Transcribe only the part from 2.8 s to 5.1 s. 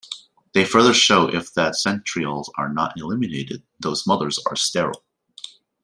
eliminated, those mothers are sterile.